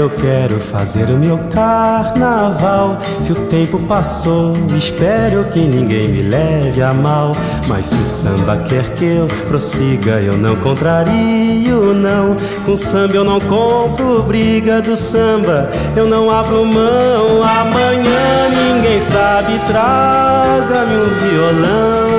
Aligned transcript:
eu 0.00 0.08
quero 0.08 0.58
fazer 0.58 1.10
o 1.10 1.18
meu 1.18 1.36
carnaval. 1.52 2.98
Se 3.20 3.32
o 3.32 3.34
tempo 3.46 3.78
passou, 3.82 4.52
espero 4.74 5.44
que 5.44 5.60
ninguém 5.60 6.08
me 6.08 6.22
leve 6.22 6.82
a 6.82 6.94
mal. 6.94 7.32
Mas 7.68 7.86
se 7.86 7.96
o 7.96 8.06
samba 8.06 8.56
quer 8.56 8.94
que 8.94 9.04
eu 9.04 9.26
prossiga, 9.46 10.20
eu 10.20 10.38
não 10.38 10.56
contrario, 10.56 11.92
não. 11.92 12.34
Com 12.64 12.76
samba 12.78 13.14
eu 13.14 13.24
não 13.24 13.38
compro 13.40 14.22
briga 14.22 14.80
do 14.80 14.96
samba, 14.96 15.70
eu 15.94 16.06
não 16.06 16.30
abro 16.30 16.64
mão. 16.64 17.42
Amanhã 17.42 18.48
ninguém 18.48 19.00
sabe, 19.02 19.60
traga-me 19.68 20.96
um 20.96 21.10
violão. 21.28 22.10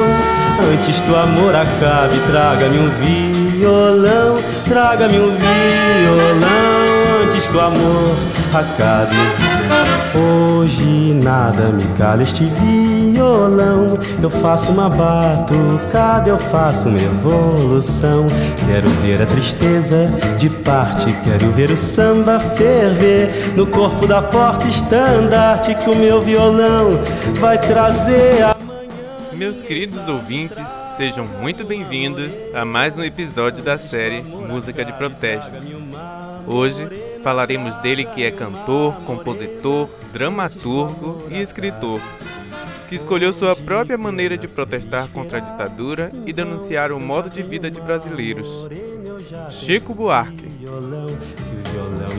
Antes 0.72 1.00
que 1.00 1.10
o 1.10 1.16
amor 1.16 1.55
acabe, 1.55 2.20
traga-me 2.30 2.77
um 2.77 2.90
violão, 3.02 4.36
traga-me 4.68 5.20
um 5.20 5.36
violão. 5.36 6.91
Que 7.52 7.58
o 7.58 7.60
amor 7.60 8.16
acabe. 8.54 9.14
Hoje 10.16 11.14
nada 11.22 11.70
me 11.70 11.84
cala 11.98 12.24
este 12.24 12.46
violão. 12.46 14.00
Eu 14.24 14.30
faço 14.30 14.72
uma 14.72 14.90
batucada, 14.90 16.30
eu 16.30 16.40
faço 16.40 16.88
uma 16.88 16.98
evolução. 16.98 18.26
Quero 18.70 18.90
ver 19.02 19.22
a 19.22 19.26
tristeza 19.26 20.05
de 20.40 20.50
parte, 20.50 21.12
quero 21.26 21.52
ver 21.52 21.72
o 21.72 21.76
samba 21.76 22.40
ferver. 22.40 23.27
No 23.58 23.68
corpo 23.68 24.08
da 24.08 24.22
porta 24.22 24.70
estandarte 24.70 25.76
que 25.76 25.90
o 25.90 25.96
meu 25.98 26.22
violão 26.22 26.91
vai 27.41 27.58
trazer 27.58 28.44
a 28.44 28.55
meus 29.34 29.62
queridos 29.62 30.08
ouvintes, 30.08 30.63
sejam 30.96 31.26
muito 31.26 31.66
bem-vindos 31.66 32.32
a 32.54 32.63
mais 32.63 32.96
um 32.96 33.04
episódio 33.04 33.62
da 33.62 33.77
série 33.77 34.22
Música 34.22 34.85
de 34.85 34.94
Protesto. 34.94 35.52
Hoje 36.48 37.10
falaremos 37.24 37.76
dele 37.82 38.05
que 38.05 38.24
é 38.24 38.32
cantor, 38.32 38.94
compositor, 39.05 39.88
dramaturgo 40.12 41.28
e 41.30 41.41
escritor, 41.41 42.00
que 42.90 42.96
escolheu 42.96 43.32
sua 43.32 43.55
própria 43.55 43.98
maneira 43.98 44.38
de 44.38 44.48
protestar 44.48 45.08
contra 45.10 45.38
a 45.38 45.41
ditadura 45.41 46.10
e 46.26 46.34
denunciar 46.34 46.91
o 46.91 47.00
modo 47.00 47.30
de 47.30 47.41
vida 47.41 47.70
de 47.70 47.80
brasileiros. 47.80 48.48
Chico 49.50 49.94
Buarque. 49.94 50.48
Violão 50.60 51.08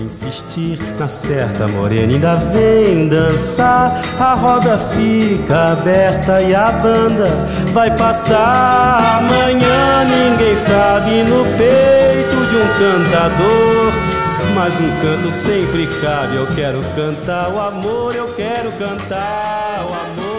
insistir 0.02 0.78
na 0.98 1.08
certa 1.08 1.68
morena 1.68 2.12
ainda 2.12 2.36
vem 2.36 3.08
dançar. 3.08 4.00
A 4.18 4.34
roda 4.34 4.78
fica 4.78 5.72
aberta 5.72 6.42
e 6.42 6.54
a 6.54 6.70
banda 6.72 7.28
vai 7.72 7.94
passar. 7.96 9.18
Amanhã 9.18 10.04
ninguém 10.04 10.56
sabe 10.66 11.22
no 11.24 11.44
peito 11.56 12.36
de 12.50 12.56
um 12.56 12.68
cantador 12.78 14.11
mas 14.54 14.74
um 14.74 15.00
canto 15.00 15.30
sempre 15.30 15.86
cabe. 16.00 16.36
Eu 16.36 16.46
quero 16.54 16.80
cantar 16.94 17.50
o 17.50 17.60
amor 17.60 18.14
eu 18.14 18.34
quero 18.34 18.70
cantar 18.78 19.86
o 19.86 19.92
amor. 19.92 20.32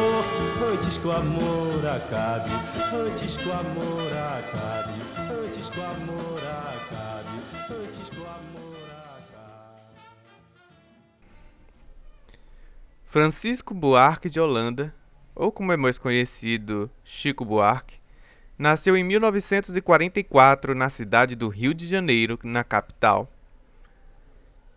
Antes 0.73 0.97
que 0.97 1.07
o 1.07 1.11
amor 1.11 1.85
acabe 1.85 2.49
antes 2.93 3.37
que 3.37 3.47
o 3.47 3.53
amor 3.53 4.11
acabe 4.13 4.93
antes 5.29 5.69
que 5.69 5.79
o 5.79 5.83
amor 5.83 6.39
acabe 6.39 7.29
antes 7.69 8.09
que 8.09 8.19
o 8.19 8.23
amor 8.23 8.73
Francisco 13.05 13.75
Buarque 13.75 14.27
de 14.27 14.39
Holanda, 14.39 14.91
ou 15.35 15.51
como 15.51 15.71
é 15.71 15.77
mais 15.77 15.99
conhecido, 15.99 16.89
Chico 17.03 17.45
Buarque, 17.45 17.97
nasceu 18.57 18.97
em 18.97 19.03
1944 19.03 20.73
na 20.73 20.89
cidade 20.89 21.35
do 21.35 21.47
Rio 21.47 21.75
de 21.75 21.85
Janeiro, 21.85 22.39
na 22.43 22.63
capital. 22.63 23.31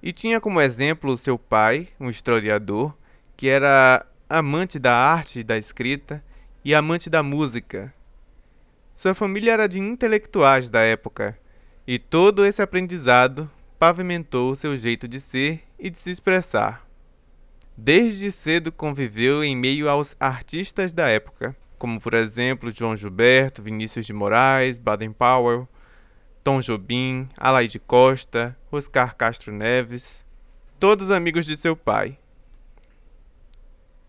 E 0.02 0.12
tinha 0.12 0.40
como 0.40 0.60
exemplo 0.60 1.16
seu 1.16 1.38
pai, 1.38 1.88
um 1.98 2.08
historiador, 2.10 2.96
que 3.36 3.48
era 3.48 4.06
amante 4.28 4.78
da 4.78 4.94
arte 4.94 5.40
e 5.40 5.44
da 5.44 5.56
escrita 5.56 6.22
e 6.64 6.74
amante 6.74 7.08
da 7.08 7.22
música. 7.22 7.92
Sua 8.94 9.14
família 9.14 9.52
era 9.52 9.68
de 9.68 9.78
intelectuais 9.78 10.68
da 10.68 10.80
época, 10.80 11.38
e 11.86 11.98
todo 11.98 12.44
esse 12.44 12.62
aprendizado 12.62 13.50
pavimentou 13.78 14.56
seu 14.56 14.76
jeito 14.76 15.06
de 15.06 15.20
ser 15.20 15.62
e 15.78 15.90
de 15.90 15.98
se 15.98 16.10
expressar. 16.10 16.86
Desde 17.76 18.32
cedo 18.32 18.72
conviveu 18.72 19.44
em 19.44 19.54
meio 19.54 19.88
aos 19.88 20.16
artistas 20.18 20.92
da 20.92 21.08
época, 21.08 21.54
como 21.78 22.00
por 22.00 22.14
exemplo 22.14 22.70
João 22.70 22.96
Gilberto, 22.96 23.62
Vinícius 23.62 24.06
de 24.06 24.14
Moraes, 24.14 24.78
Baden 24.78 25.12
Powell, 25.12 25.68
Tom 26.46 26.60
Jobim, 26.60 27.28
Alaide 27.36 27.80
Costa, 27.80 28.56
Oscar 28.70 29.16
Castro 29.16 29.52
Neves, 29.52 30.24
todos 30.78 31.10
amigos 31.10 31.44
de 31.44 31.56
seu 31.56 31.74
pai. 31.74 32.16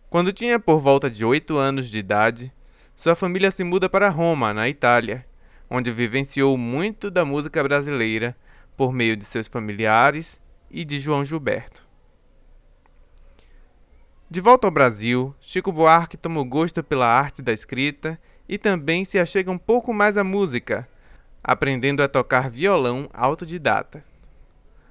Quando 0.07 0.31
tinha 0.31 0.59
por 0.59 0.77
volta 0.79 1.09
de 1.09 1.25
oito 1.25 1.57
anos 1.57 1.89
de 1.89 1.97
idade, 1.97 2.53
sua 2.95 3.15
família 3.15 3.49
se 3.49 3.63
muda 3.63 3.89
para 3.89 4.09
Roma, 4.09 4.53
na 4.53 4.69
Itália, 4.69 5.25
onde 5.67 5.91
vivenciou 5.91 6.55
muito 6.59 7.09
da 7.09 7.25
música 7.25 7.63
brasileira 7.63 8.37
por 8.77 8.93
meio 8.93 9.17
de 9.17 9.25
seus 9.25 9.47
familiares 9.47 10.39
e 10.69 10.85
de 10.85 10.99
João 10.99 11.25
Gilberto. 11.25 11.87
De 14.29 14.39
volta 14.39 14.67
ao 14.67 14.71
Brasil, 14.71 15.33
Chico 15.39 15.71
Buarque 15.71 16.15
tomou 16.15 16.45
gosto 16.45 16.83
pela 16.83 17.07
arte 17.07 17.41
da 17.41 17.51
escrita 17.51 18.21
e 18.47 18.59
também 18.59 19.03
se 19.05 19.17
achega 19.17 19.49
um 19.49 19.57
pouco 19.57 19.91
mais 19.91 20.17
à 20.17 20.23
música, 20.23 20.87
aprendendo 21.47 22.03
a 22.03 22.07
tocar 22.09 22.49
violão 22.49 23.09
autodidata. 23.13 24.03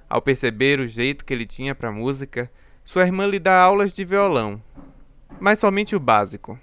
Ao 0.09 0.21
perceber 0.21 0.79
o 0.79 0.87
jeito 0.87 1.23
que 1.23 1.33
ele 1.33 1.45
tinha 1.45 1.75
para 1.75 1.91
música, 1.91 2.51
sua 2.83 3.03
irmã 3.03 3.27
lhe 3.27 3.37
dá 3.37 3.61
aulas 3.61 3.93
de 3.93 4.03
violão, 4.03 4.59
mas 5.39 5.59
somente 5.59 5.95
o 5.95 5.99
básico. 5.99 6.59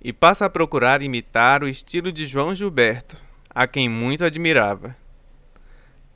E 0.00 0.12
passa 0.12 0.46
a 0.46 0.50
procurar 0.50 1.02
imitar 1.02 1.62
o 1.62 1.68
estilo 1.68 2.10
de 2.10 2.26
João 2.26 2.54
Gilberto, 2.54 3.16
a 3.50 3.66
quem 3.66 3.88
muito 3.88 4.24
admirava. 4.24 4.96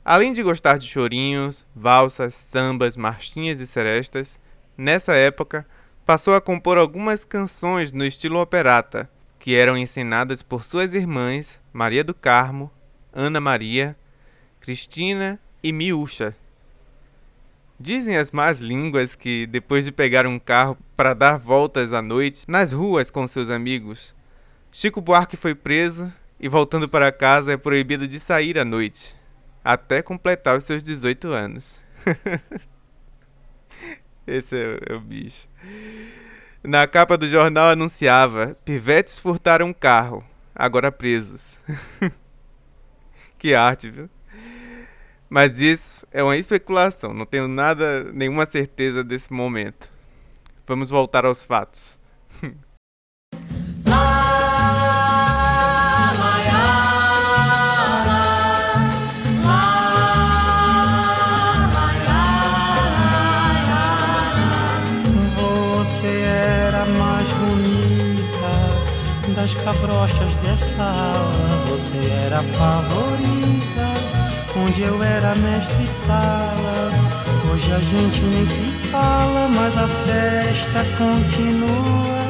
Além 0.03 0.33
de 0.33 0.41
gostar 0.41 0.79
de 0.79 0.87
chorinhos, 0.87 1.65
valsas, 1.75 2.33
sambas, 2.33 2.97
marchinhas 2.97 3.59
e 3.59 3.67
serestas, 3.67 4.39
Nessa 4.77 5.15
época, 5.15 5.65
passou 6.05 6.35
a 6.35 6.41
compor 6.41 6.77
algumas 6.77 7.25
canções 7.25 7.91
no 7.91 8.05
estilo 8.05 8.39
operata, 8.39 9.09
que 9.39 9.55
eram 9.55 9.75
ensinadas 9.75 10.43
por 10.43 10.63
suas 10.63 10.93
irmãs 10.93 11.59
Maria 11.73 12.03
do 12.03 12.13
Carmo, 12.13 12.71
Ana 13.19 13.41
Maria, 13.41 13.97
Cristina 14.61 15.39
e 15.63 15.73
Miúcha. 15.73 16.35
Dizem 17.79 18.15
as 18.15 18.29
más 18.29 18.59
línguas 18.59 19.15
que, 19.15 19.47
depois 19.47 19.85
de 19.85 19.91
pegar 19.91 20.27
um 20.27 20.37
carro 20.37 20.77
para 20.95 21.15
dar 21.15 21.39
voltas 21.39 21.93
à 21.93 22.01
noite 22.01 22.43
nas 22.47 22.71
ruas 22.71 23.09
com 23.09 23.27
seus 23.27 23.49
amigos, 23.49 24.13
Chico 24.71 25.01
Buarque 25.01 25.35
foi 25.35 25.55
preso 25.55 26.13
e, 26.39 26.47
voltando 26.47 26.87
para 26.87 27.11
casa, 27.11 27.53
é 27.53 27.57
proibido 27.57 28.07
de 28.07 28.19
sair 28.19 28.59
à 28.59 28.63
noite, 28.63 29.15
até 29.63 30.03
completar 30.03 30.55
os 30.55 30.63
seus 30.63 30.83
18 30.83 31.29
anos. 31.29 31.81
Esse 34.27 34.55
é, 34.55 34.79
é 34.91 34.93
o 34.93 34.99
bicho. 34.99 35.47
Na 36.63 36.85
capa 36.85 37.17
do 37.17 37.27
jornal 37.27 37.69
anunciava: 37.69 38.55
Pivetes 38.63 39.17
furtaram 39.17 39.67
um 39.67 39.73
carro, 39.73 40.23
agora 40.53 40.91
presos. 40.91 41.57
que 43.37 43.53
arte, 43.53 43.89
viu? 43.89 44.09
Mas 45.29 45.59
isso 45.59 46.07
é 46.11 46.23
uma 46.23 46.37
especulação, 46.37 47.13
não 47.13 47.25
tenho 47.25 47.47
nada, 47.47 48.05
nenhuma 48.13 48.45
certeza 48.45 49.03
desse 49.03 49.31
momento. 49.31 49.91
Vamos 50.65 50.89
voltar 50.89 51.25
aos 51.25 51.43
fatos. 51.43 51.96
Das 69.67 69.77
cabrochas 69.77 70.35
dessa 70.37 70.83
aula 70.83 71.65
Você 71.69 71.97
era 72.25 72.39
a 72.39 72.43
favorita. 72.43 73.87
Onde 74.55 74.81
eu 74.81 75.03
era 75.03 75.35
mestre 75.35 75.87
sala 75.87 76.91
Hoje 77.51 77.71
a 77.71 77.79
gente 77.79 78.21
nem 78.21 78.45
se 78.45 78.61
fala 78.89 79.47
Mas 79.49 79.77
a 79.77 79.87
festa 79.87 80.85
continua. 80.97 82.27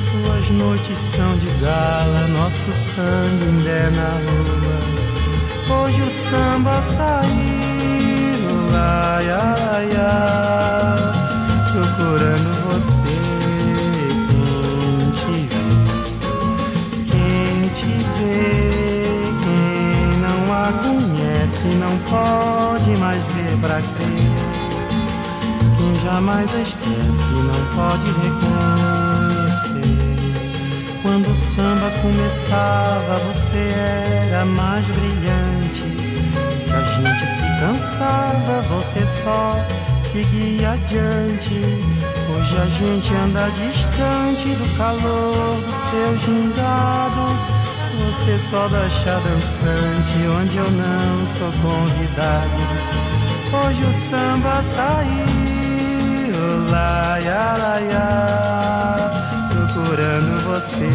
Suas 0.00 0.50
noites 0.50 0.98
são 0.98 1.36
de 1.38 1.46
gala 1.60 2.28
Nosso 2.28 2.72
sangue 2.72 3.44
ainda 3.44 3.70
é 3.70 3.90
na 3.90 4.10
rua. 4.24 5.82
Hoje 5.82 6.02
o 6.02 6.10
samba 6.10 6.82
saiu 6.82 7.24
Ai, 8.74 9.30
ai, 9.30 9.88
ai 9.96 11.12
Procurando 11.72 12.64
você 12.70 13.43
pode 22.10 22.96
mais 22.98 23.22
ver 23.32 23.56
pra 23.60 23.80
crer. 23.80 24.64
jamais 26.04 26.52
esquece, 26.52 27.32
não 27.32 27.64
pode 27.74 28.10
reconhecer. 28.22 29.64
Quando 31.02 31.30
o 31.30 31.36
samba 31.36 31.90
começava, 32.02 33.18
você 33.26 33.72
era 34.30 34.44
mais 34.44 34.86
brilhante. 34.86 35.84
E 36.56 36.60
se 36.60 36.72
a 36.72 36.82
gente 36.82 37.26
se 37.26 37.42
cansava, 37.60 38.62
você 38.68 39.06
só 39.06 39.56
seguia 40.02 40.72
adiante. 40.72 41.60
Hoje 42.30 42.56
a 42.56 42.66
gente 42.66 43.14
anda 43.14 43.50
distante 43.50 44.48
do 44.54 44.76
calor 44.76 45.60
do 45.62 45.72
seu 45.72 46.16
gingado. 46.18 47.53
Você 48.14 48.38
só 48.38 48.68
deixa 48.68 49.18
dançante 49.20 50.14
onde 50.28 50.56
eu 50.56 50.70
não 50.70 51.26
sou 51.26 51.50
convidado. 51.60 52.62
Hoje 53.52 53.84
o 53.84 53.92
samba 53.92 54.62
saiu, 54.62 55.10
laia, 56.70 57.56
laia, 57.58 59.10
procurando 59.50 60.44
você. 60.44 60.92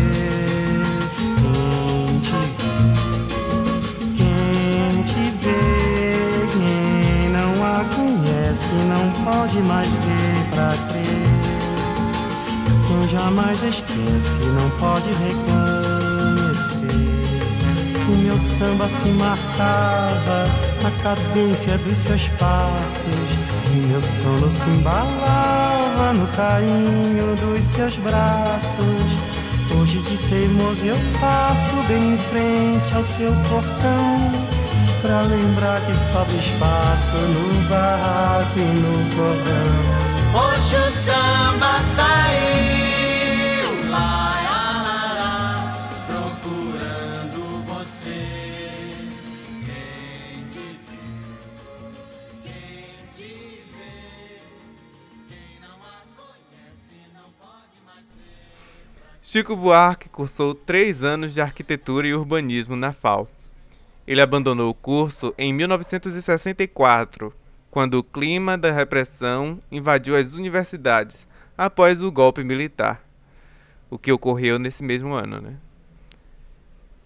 Quem 1.41 2.21
te 2.21 2.39
vê, 2.57 2.79
quem 4.15 5.03
te 5.03 5.25
vê, 5.41 6.47
quem 6.53 7.29
não 7.31 7.51
a 7.65 7.83
conhece 7.95 8.71
não 8.87 9.11
pode 9.25 9.59
mais 9.63 9.89
ver 9.89 10.45
pra 10.51 10.71
crer. 10.87 11.27
Quem 12.87 13.03
jamais 13.09 13.61
esquece 13.61 14.39
não 14.55 14.69
pode 14.79 15.09
reconhecer. 15.09 15.78
Meu 18.29 18.37
samba 18.37 18.87
se 18.87 19.07
marcava 19.07 20.45
na 20.83 20.91
cadência 21.01 21.79
dos 21.79 21.97
seus 21.97 22.27
passos. 22.37 23.29
E 23.73 23.87
meu 23.87 24.03
sono 24.03 24.51
se 24.51 24.69
embalava 24.69 26.13
no 26.13 26.27
carinho 26.27 27.35
dos 27.37 27.65
seus 27.65 27.97
braços. 27.97 29.17
Hoje 29.75 29.97
de 30.03 30.15
teimoso 30.29 30.85
eu 30.85 30.95
passo 31.19 31.73
bem 31.87 32.13
em 32.13 32.17
frente 32.29 32.93
ao 32.93 33.03
seu 33.03 33.33
portão. 33.49 34.31
Pra 35.01 35.21
lembrar 35.21 35.81
que 35.87 35.97
sobe 35.97 36.37
espaço 36.37 37.15
no 37.15 37.67
barraco 37.67 38.59
e 38.59 38.61
no 38.61 39.15
cordão. 39.15 40.53
Hoje 40.53 40.75
o 40.75 40.91
samba 40.91 41.81
saiu. 41.81 42.28
Chico 59.31 59.55
Buarque 59.55 60.09
cursou 60.09 60.55
três 60.55 61.03
anos 61.03 61.35
de 61.35 61.39
arquitetura 61.39 62.07
e 62.07 62.15
urbanismo 62.15 62.75
na 62.75 62.91
FAO. 62.91 63.29
Ele 64.07 64.21
abandonou 64.21 64.71
o 64.71 64.73
curso 64.73 65.35
em 65.37 65.53
1964, 65.53 67.31
quando 67.69 67.99
o 67.99 68.03
clima 68.03 68.57
da 68.57 68.71
repressão 68.71 69.59
invadiu 69.71 70.15
as 70.15 70.33
universidades 70.33 71.27
após 71.55 72.01
o 72.01 72.11
golpe 72.11 72.43
militar, 72.43 73.05
o 73.87 73.99
que 73.99 74.11
ocorreu 74.11 74.57
nesse 74.57 74.83
mesmo 74.83 75.13
ano. 75.13 75.39
Né? 75.39 75.53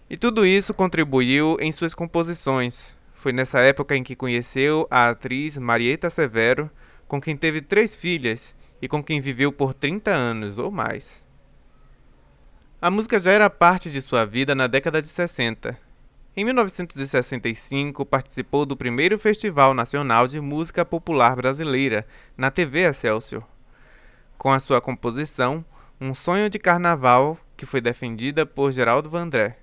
E 0.08 0.16
tudo 0.16 0.46
isso 0.46 0.72
contribuiu 0.72 1.58
em 1.60 1.70
suas 1.72 1.92
composições. 1.92 2.96
Foi 3.12 3.32
nessa 3.34 3.58
época 3.60 3.94
em 3.94 4.02
que 4.02 4.16
conheceu 4.16 4.88
a 4.90 5.10
atriz 5.10 5.58
Marieta 5.58 6.08
Severo, 6.08 6.70
com 7.06 7.20
quem 7.20 7.36
teve 7.36 7.60
três 7.60 7.94
filhas 7.94 8.54
e 8.80 8.88
com 8.88 9.04
quem 9.04 9.20
viveu 9.20 9.52
por 9.52 9.74
30 9.74 10.10
anos 10.10 10.56
ou 10.56 10.70
mais. 10.70 11.23
A 12.84 12.90
música 12.90 13.18
já 13.18 13.32
era 13.32 13.48
parte 13.48 13.90
de 13.90 14.02
sua 14.02 14.26
vida 14.26 14.54
na 14.54 14.66
década 14.66 15.00
de 15.00 15.08
60. 15.08 15.74
Em 16.36 16.44
1965, 16.44 18.04
participou 18.04 18.66
do 18.66 18.76
primeiro 18.76 19.18
Festival 19.18 19.72
Nacional 19.72 20.28
de 20.28 20.38
Música 20.38 20.84
Popular 20.84 21.34
Brasileira, 21.34 22.06
na 22.36 22.50
TV 22.50 22.80
Excelsior, 22.80 23.42
com 24.36 24.52
a 24.52 24.60
sua 24.60 24.82
composição 24.82 25.64
Um 25.98 26.14
Sonho 26.14 26.50
de 26.50 26.58
Carnaval, 26.58 27.38
que 27.56 27.64
foi 27.64 27.80
defendida 27.80 28.44
por 28.44 28.70
Geraldo 28.70 29.08
Vandré. 29.08 29.56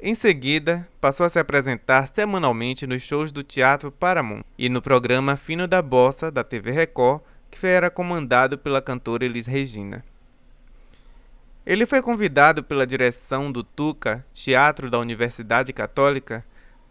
Em 0.00 0.14
seguida, 0.14 0.88
passou 1.00 1.26
a 1.26 1.28
se 1.28 1.40
apresentar 1.40 2.06
semanalmente 2.14 2.86
nos 2.86 3.02
shows 3.02 3.32
do 3.32 3.42
Teatro 3.42 3.90
Paramount 3.90 4.44
e 4.56 4.68
no 4.68 4.80
programa 4.80 5.34
Fino 5.34 5.66
da 5.66 5.82
Bossa 5.82 6.30
da 6.30 6.44
TV 6.44 6.70
Record, 6.70 7.22
que 7.50 7.66
era 7.66 7.90
comandado 7.90 8.56
pela 8.56 8.80
cantora 8.80 9.24
Elis 9.24 9.48
Regina. 9.48 10.04
Ele 11.70 11.86
foi 11.86 12.02
convidado 12.02 12.64
pela 12.64 12.84
direção 12.84 13.52
do 13.52 13.62
Tuca, 13.62 14.26
Teatro 14.34 14.90
da 14.90 14.98
Universidade 14.98 15.72
Católica, 15.72 16.44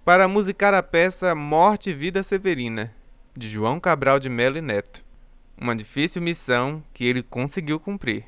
para 0.06 0.26
musicar 0.26 0.74
a 0.74 0.82
peça 0.82 1.36
Morte 1.36 1.90
e 1.90 1.94
Vida 1.94 2.24
Severina, 2.24 2.96
de 3.36 3.50
João 3.50 3.78
Cabral 3.78 4.22
de 4.22 4.30
Melo 4.30 4.58
e 4.58 4.62
Neto. 4.62 5.04
Uma 5.60 5.76
difícil 5.76 6.22
missão 6.22 6.82
que 6.94 7.04
ele 7.04 7.22
conseguiu 7.22 7.78
cumprir. 7.78 8.24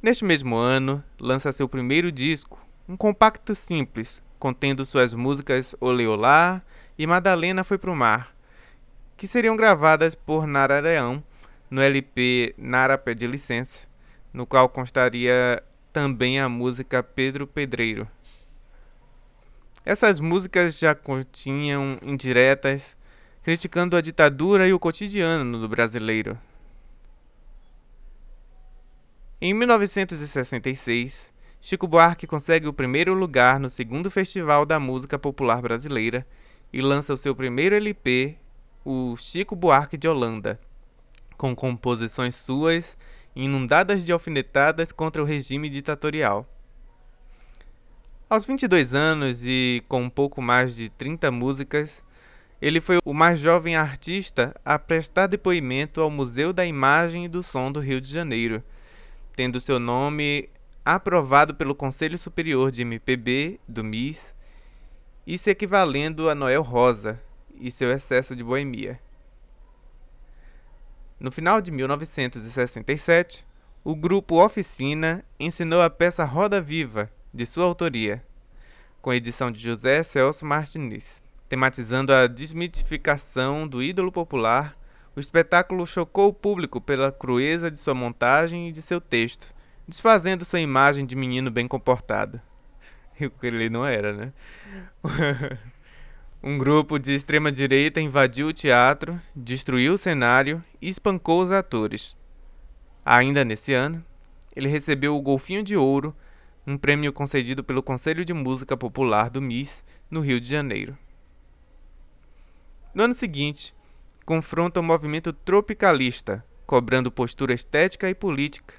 Neste 0.00 0.24
mesmo 0.24 0.54
ano, 0.54 1.02
lança 1.18 1.50
seu 1.50 1.68
primeiro 1.68 2.12
disco, 2.12 2.64
um 2.88 2.96
compacto 2.96 3.52
simples, 3.56 4.22
contendo 4.38 4.86
suas 4.86 5.12
músicas 5.12 5.74
Oleolá 5.80 6.62
e 6.96 7.04
Madalena 7.04 7.64
Foi 7.64 7.78
Pro 7.78 7.96
Mar, 7.96 8.32
que 9.16 9.26
seriam 9.26 9.56
gravadas 9.56 10.14
por 10.14 10.46
Nara 10.46 10.78
Leão 10.78 11.20
no 11.68 11.82
LP 11.82 12.54
Nara 12.56 12.96
Pede 12.96 13.26
Licença 13.26 13.92
no 14.34 14.44
qual 14.44 14.68
constaria 14.68 15.62
também 15.92 16.40
a 16.40 16.48
música 16.48 17.04
Pedro 17.04 17.46
Pedreiro. 17.46 18.08
Essas 19.84 20.18
músicas 20.18 20.76
já 20.76 20.92
continham 20.92 21.98
indiretas 22.02 22.96
criticando 23.44 23.96
a 23.96 24.00
ditadura 24.00 24.66
e 24.66 24.72
o 24.72 24.78
cotidiano 24.78 25.60
do 25.60 25.68
brasileiro. 25.68 26.36
Em 29.40 29.52
1966, 29.52 31.32
Chico 31.60 31.86
Buarque 31.86 32.26
consegue 32.26 32.66
o 32.66 32.72
primeiro 32.72 33.12
lugar 33.12 33.60
no 33.60 33.68
segundo 33.70 34.10
Festival 34.10 34.66
da 34.66 34.80
Música 34.80 35.18
Popular 35.18 35.60
Brasileira 35.60 36.26
e 36.72 36.80
lança 36.80 37.12
o 37.12 37.16
seu 37.18 37.36
primeiro 37.36 37.76
LP, 37.76 38.36
o 38.84 39.14
Chico 39.16 39.54
Buarque 39.54 39.98
de 39.98 40.08
Holanda, 40.08 40.58
com 41.36 41.54
composições 41.54 42.34
suas 42.34 42.96
inundadas 43.34 44.04
de 44.04 44.12
alfinetadas 44.12 44.92
contra 44.92 45.22
o 45.22 45.24
regime 45.24 45.68
ditatorial. 45.68 46.46
Aos 48.28 48.46
22 48.46 48.94
anos 48.94 49.42
e 49.44 49.82
com 49.88 50.02
um 50.02 50.10
pouco 50.10 50.40
mais 50.40 50.74
de 50.74 50.88
30 50.88 51.30
músicas, 51.30 52.02
ele 52.60 52.80
foi 52.80 52.98
o 53.04 53.12
mais 53.12 53.38
jovem 53.38 53.76
artista 53.76 54.54
a 54.64 54.78
prestar 54.78 55.26
depoimento 55.26 56.00
ao 56.00 56.10
Museu 56.10 56.52
da 56.52 56.64
Imagem 56.64 57.26
e 57.26 57.28
do 57.28 57.42
Som 57.42 57.70
do 57.70 57.80
Rio 57.80 58.00
de 58.00 58.08
Janeiro, 58.08 58.62
tendo 59.36 59.60
seu 59.60 59.78
nome 59.78 60.48
aprovado 60.84 61.54
pelo 61.54 61.74
Conselho 61.74 62.18
Superior 62.18 62.70
de 62.70 62.82
MPB 62.82 63.60
do 63.68 63.84
MIS 63.84 64.34
e 65.26 65.38
se 65.38 65.50
equivalendo 65.50 66.28
a 66.28 66.34
Noel 66.34 66.62
Rosa 66.62 67.20
e 67.60 67.70
seu 67.70 67.90
excesso 67.90 68.34
de 68.34 68.44
boemia. 68.44 68.98
No 71.18 71.30
final 71.30 71.60
de 71.60 71.70
1967, 71.70 73.44
o 73.84 73.94
grupo 73.94 74.42
Oficina 74.42 75.24
ensinou 75.38 75.82
a 75.82 75.88
peça 75.88 76.24
Roda 76.24 76.60
Viva, 76.60 77.10
de 77.32 77.46
sua 77.46 77.64
autoria, 77.64 78.24
com 79.00 79.12
edição 79.12 79.50
de 79.50 79.60
José 79.60 80.02
Celso 80.02 80.44
Martins. 80.44 81.22
Tematizando 81.48 82.12
a 82.12 82.26
desmitificação 82.26 83.68
do 83.68 83.82
ídolo 83.82 84.10
popular, 84.10 84.76
o 85.14 85.20
espetáculo 85.20 85.86
chocou 85.86 86.28
o 86.28 86.34
público 86.34 86.80
pela 86.80 87.12
crueza 87.12 87.70
de 87.70 87.78
sua 87.78 87.94
montagem 87.94 88.68
e 88.68 88.72
de 88.72 88.82
seu 88.82 89.00
texto, 89.00 89.46
desfazendo 89.86 90.44
sua 90.44 90.60
imagem 90.60 91.06
de 91.06 91.14
menino 91.14 91.50
bem 91.50 91.68
comportado. 91.68 92.40
E 93.20 93.26
o 93.26 93.30
que 93.30 93.46
ele 93.46 93.68
não 93.68 93.86
era, 93.86 94.12
né? 94.12 94.32
Um 96.46 96.58
grupo 96.58 96.98
de 96.98 97.14
extrema-direita 97.14 98.02
invadiu 98.02 98.48
o 98.48 98.52
teatro, 98.52 99.18
destruiu 99.34 99.94
o 99.94 99.98
cenário 99.98 100.62
e 100.78 100.90
espancou 100.90 101.42
os 101.42 101.50
atores. 101.50 102.14
Ainda 103.02 103.42
nesse 103.46 103.72
ano, 103.72 104.04
ele 104.54 104.68
recebeu 104.68 105.16
o 105.16 105.22
Golfinho 105.22 105.62
de 105.62 105.74
Ouro, 105.74 106.14
um 106.66 106.76
prêmio 106.76 107.14
concedido 107.14 107.64
pelo 107.64 107.82
Conselho 107.82 108.26
de 108.26 108.34
Música 108.34 108.76
Popular 108.76 109.30
do 109.30 109.40
MIS, 109.40 109.82
no 110.10 110.20
Rio 110.20 110.38
de 110.38 110.46
Janeiro. 110.46 110.98
No 112.94 113.04
ano 113.04 113.14
seguinte, 113.14 113.74
confronta 114.26 114.80
o 114.80 114.84
movimento 114.84 115.32
tropicalista, 115.32 116.44
cobrando 116.66 117.10
postura 117.10 117.54
estética 117.54 118.10
e 118.10 118.14
política, 118.14 118.74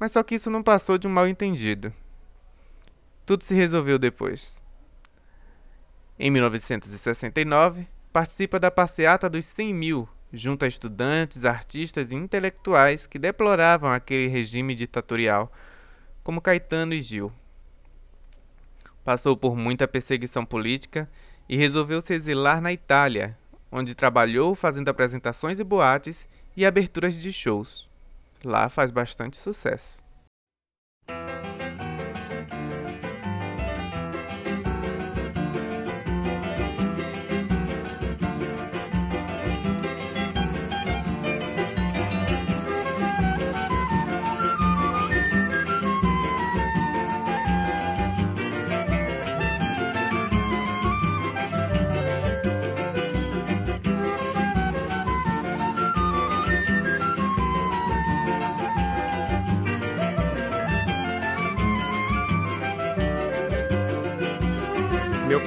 mas 0.00 0.10
só 0.10 0.24
que 0.24 0.34
isso 0.34 0.50
não 0.50 0.64
passou 0.64 0.98
de 0.98 1.06
um 1.06 1.10
mal-entendido. 1.10 1.92
Tudo 3.24 3.44
se 3.44 3.54
resolveu 3.54 4.00
depois. 4.00 4.58
Em 6.20 6.32
1969, 6.32 7.86
participa 8.12 8.58
da 8.58 8.72
passeata 8.72 9.30
dos 9.30 9.44
100 9.44 9.72
mil, 9.72 10.08
junto 10.32 10.64
a 10.64 10.68
estudantes, 10.68 11.44
artistas 11.44 12.10
e 12.10 12.16
intelectuais 12.16 13.06
que 13.06 13.20
deploravam 13.20 13.92
aquele 13.92 14.26
regime 14.26 14.74
ditatorial, 14.74 15.52
como 16.24 16.40
Caetano 16.40 16.92
e 16.92 17.00
Gil. 17.00 17.32
Passou 19.04 19.36
por 19.36 19.56
muita 19.56 19.86
perseguição 19.86 20.44
política 20.44 21.08
e 21.48 21.56
resolveu 21.56 22.00
se 22.00 22.14
exilar 22.14 22.60
na 22.60 22.72
Itália, 22.72 23.38
onde 23.70 23.94
trabalhou 23.94 24.56
fazendo 24.56 24.88
apresentações 24.88 25.60
e 25.60 25.64
boates 25.64 26.28
e 26.56 26.66
aberturas 26.66 27.14
de 27.14 27.32
shows. 27.32 27.88
Lá 28.44 28.68
faz 28.68 28.90
bastante 28.90 29.36
sucesso. 29.36 29.97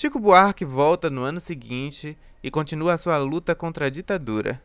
Chico 0.00 0.18
Buarque 0.18 0.64
volta 0.64 1.10
no 1.10 1.24
ano 1.24 1.38
seguinte 1.38 2.16
e 2.42 2.50
continua 2.50 2.96
sua 2.96 3.18
luta 3.18 3.54
contra 3.54 3.84
a 3.84 3.90
ditadura, 3.90 4.58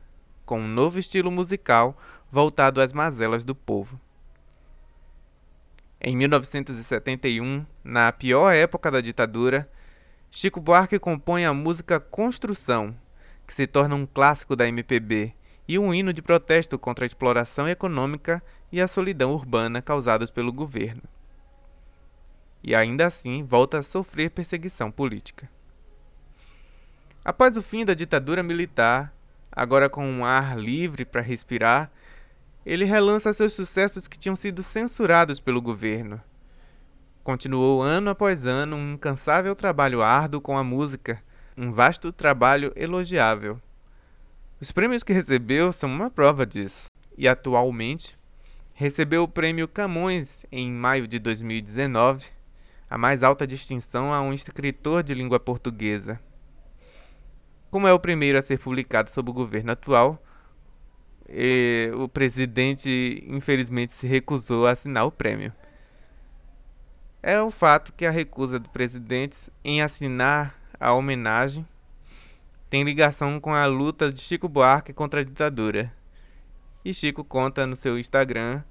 com 0.46 0.62
um 0.62 0.66
novo 0.66 0.98
estilo 0.98 1.30
musical 1.30 1.98
voltado 2.32 2.80
às 2.80 2.94
mazelas 2.94 3.44
do 3.44 3.54
povo. 3.54 4.00
Em 6.00 6.16
1971, 6.16 7.66
na 7.84 8.14
pior 8.14 8.50
época 8.54 8.90
da 8.90 9.02
ditadura, 9.02 9.70
Chico 10.32 10.62
Buarque 10.62 10.98
compõe 10.98 11.44
a 11.44 11.54
música 11.54 12.00
Construção, 12.00 12.96
que 13.46 13.54
se 13.54 13.68
torna 13.68 13.94
um 13.94 14.06
clássico 14.06 14.56
da 14.56 14.66
MPB 14.66 15.34
e 15.68 15.78
um 15.78 15.94
hino 15.94 16.14
de 16.14 16.22
protesto 16.22 16.80
contra 16.80 17.04
a 17.04 17.08
exploração 17.08 17.68
econômica 17.68 18.42
e 18.72 18.80
a 18.80 18.88
solidão 18.88 19.34
urbana 19.34 19.82
causados 19.82 20.32
pelo 20.32 20.54
governo 20.54 21.02
e 22.66 22.74
ainda 22.74 23.06
assim 23.06 23.44
volta 23.44 23.78
a 23.78 23.84
sofrer 23.84 24.32
perseguição 24.32 24.90
política. 24.90 25.48
Após 27.24 27.56
o 27.56 27.62
fim 27.62 27.86
da 27.86 27.94
ditadura 27.94 28.42
militar, 28.42 29.14
agora 29.52 29.88
com 29.88 30.04
um 30.04 30.26
ar 30.26 30.58
livre 30.58 31.06
para 31.06 31.22
respirar, 31.22 31.92
ele 32.66 32.84
relança 32.84 33.32
seus 33.34 33.54
sucessos 33.54 34.08
que 34.08 34.18
tinham 34.18 34.36
sido 34.36 34.64
censurados 34.64 35.40
pelo 35.40 35.62
governo. 35.62 36.20
Continuou 37.24 37.84
ano 37.84 38.10
após 38.10 38.46
ano 38.46 38.76
um 38.76 38.94
incansável 38.94 39.56
trabalho 39.56 40.02
árduo 40.02 40.42
com 40.42 40.58
a 40.58 40.64
música, 40.64 41.22
um 41.56 41.70
vasto 41.70 42.12
trabalho 42.12 42.74
elogiável. 42.76 43.62
Os 44.60 44.72
prêmios 44.72 45.04
que 45.04 45.14
recebeu 45.14 45.72
são 45.72 45.90
uma 45.92 46.10
prova 46.10 46.48
disso, 46.48 46.86
e 47.16 47.28
atualmente 47.28 48.18
recebeu 48.74 49.22
o 49.22 49.28
prêmio 49.28 49.68
Camões 49.68 50.46
em 50.52 50.72
maio 50.72 51.08
de 51.08 51.20
2019 51.20 52.35
a 52.90 52.98
mais 52.98 53.24
alta 53.24 53.46
distinção 53.48 54.14
a 54.14 54.22
um 54.22 54.34
escritor 54.34 55.04
de 55.04 55.14
língua 55.14 55.40
portuguesa. 55.40 56.20
Como 57.72 57.88
é 57.88 57.94
o 57.94 58.00
primeiro 58.00 58.38
a 58.38 58.42
ser 58.42 58.60
publicado 58.60 59.12
sob 59.12 59.30
o 59.30 59.34
governo 59.34 59.72
atual, 59.72 60.22
o 61.98 62.08
presidente 62.08 63.24
infelizmente 63.28 63.94
se 63.94 64.08
recusou 64.08 64.68
a 64.68 64.72
assinar 64.72 65.06
o 65.06 65.12
prêmio. 65.12 65.52
É 67.22 67.42
o 67.42 67.50
fato 67.50 67.92
que 67.94 68.06
a 68.06 68.12
recusa 68.12 68.60
do 68.60 68.70
presidente 68.70 69.38
em 69.64 69.82
assinar 69.82 70.56
a 70.80 70.94
homenagem, 70.94 71.68
tem 72.70 72.84
ligação 72.84 73.40
com 73.40 73.54
a 73.54 73.66
luta 73.66 74.12
de 74.12 74.20
Chico 74.20 74.48
Buarque 74.50 74.94
contra 74.94 75.22
a 75.22 75.24
ditadura. 75.24 75.92
E 76.84 76.94
Chico 76.94 77.24
conta 77.24 77.66
no 77.66 77.76
seu 77.76 77.98
Instagram 77.98 78.62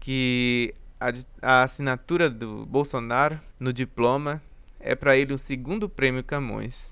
que 0.00 0.74
a, 1.00 1.12
a 1.42 1.62
assinatura 1.62 2.28
do 2.30 2.64
Bolsonaro 2.66 3.40
no 3.58 3.72
diploma 3.72 4.42
é 4.80 4.94
para 4.94 5.16
ele 5.16 5.32
o 5.32 5.38
segundo 5.38 5.88
prêmio 5.88 6.24
Camões. 6.24 6.90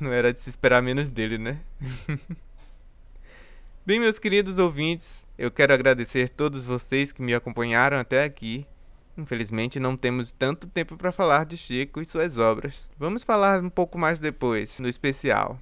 Não 0.00 0.12
era 0.12 0.32
de 0.32 0.40
se 0.40 0.50
esperar 0.50 0.82
menos 0.82 1.10
dele, 1.10 1.38
né? 1.38 1.60
Bem, 3.84 3.98
meus 4.00 4.18
queridos 4.18 4.58
ouvintes, 4.58 5.26
eu 5.36 5.50
quero 5.50 5.74
agradecer 5.74 6.28
todos 6.28 6.64
vocês 6.64 7.12
que 7.12 7.22
me 7.22 7.34
acompanharam 7.34 7.98
até 7.98 8.24
aqui. 8.24 8.66
Infelizmente 9.16 9.78
não 9.78 9.96
temos 9.96 10.32
tanto 10.32 10.66
tempo 10.66 10.96
para 10.96 11.12
falar 11.12 11.44
de 11.44 11.56
Chico 11.56 12.00
e 12.00 12.06
suas 12.06 12.38
obras. 12.38 12.88
Vamos 12.98 13.22
falar 13.22 13.60
um 13.62 13.68
pouco 13.68 13.98
mais 13.98 14.20
depois, 14.20 14.78
no 14.78 14.88
especial. 14.88 15.60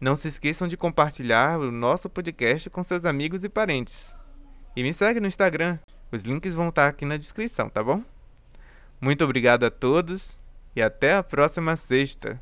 Não 0.00 0.16
se 0.16 0.28
esqueçam 0.28 0.66
de 0.66 0.76
compartilhar 0.76 1.58
o 1.58 1.70
nosso 1.70 2.08
podcast 2.08 2.70
com 2.70 2.82
seus 2.82 3.04
amigos 3.04 3.44
e 3.44 3.48
parentes. 3.48 4.14
E 4.76 4.82
me 4.82 4.92
segue 4.92 5.20
no 5.20 5.26
Instagram. 5.26 5.78
Os 6.14 6.22
links 6.22 6.54
vão 6.54 6.68
estar 6.68 6.86
aqui 6.86 7.04
na 7.04 7.16
descrição, 7.16 7.68
tá 7.68 7.82
bom? 7.82 8.00
Muito 9.00 9.24
obrigado 9.24 9.64
a 9.64 9.70
todos 9.70 10.38
e 10.76 10.80
até 10.80 11.16
a 11.16 11.24
próxima 11.24 11.74
sexta. 11.74 12.40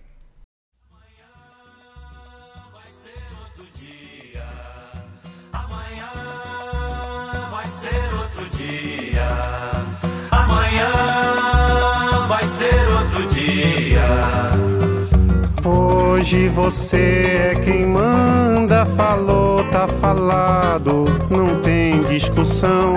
Hoje 15.64 16.48
você 16.48 17.52
é 17.52 17.60
quem 17.64 17.86
manda, 17.86 18.84
falou, 18.84 19.64
tá 19.70 19.88
falado, 19.88 21.04
não 21.30 21.60
tem 21.62 22.02
discussão, 22.02 22.96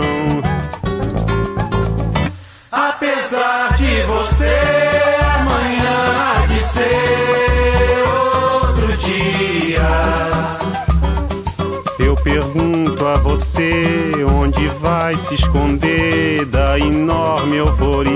Vai 15.11 15.17
se 15.17 15.33
esconder 15.33 16.45
da 16.45 16.79
enorme 16.79 17.57
euforia. 17.57 18.07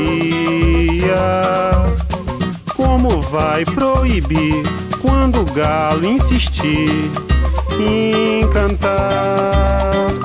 Como 2.73 3.21
vai 3.23 3.65
proibir 3.65 4.63
quando 5.01 5.41
o 5.41 5.45
galo 5.45 6.05
insistir 6.05 7.11
em 7.77 8.47
cantar. 8.47 10.24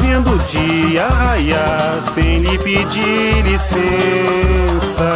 vendo 0.11 0.33
o 0.33 0.37
dia 0.39 1.07
raiar 1.07 2.01
sem 2.01 2.39
lhe 2.39 2.57
pedir 2.57 3.41
licença. 3.45 5.09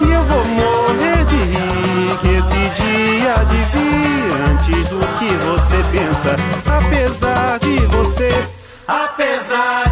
E 0.00 0.10
eu 0.10 0.24
vou 0.24 0.44
morrer 0.46 1.22
de 1.26 1.36
rir 1.36 2.16
que 2.22 2.28
esse 2.28 2.54
dia 2.54 3.34
há 3.34 3.44
de 3.44 3.58
vir 3.72 4.32
antes 4.48 4.88
do 4.88 4.98
que 5.18 5.30
você 5.44 5.76
pensa. 5.92 6.34
Apesar 6.78 7.58
de 7.58 7.76
você, 7.94 8.30
apesar 8.88 9.90
de 9.90 9.91